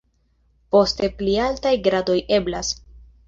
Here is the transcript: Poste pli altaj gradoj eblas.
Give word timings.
Poste 0.75 1.09
pli 1.19 1.35
altaj 1.49 1.75
gradoj 1.89 2.17
eblas. 2.41 2.73